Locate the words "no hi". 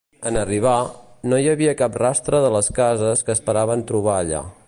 1.33-1.49